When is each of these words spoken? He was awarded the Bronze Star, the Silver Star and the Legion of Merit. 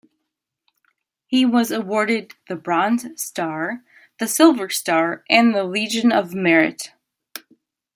He 1.27 1.45
was 1.45 1.69
awarded 1.69 2.33
the 2.47 2.55
Bronze 2.55 3.05
Star, 3.21 3.83
the 4.17 4.27
Silver 4.27 4.67
Star 4.67 5.23
and 5.29 5.53
the 5.53 5.63
Legion 5.63 6.11
of 6.11 6.33
Merit. 6.33 6.91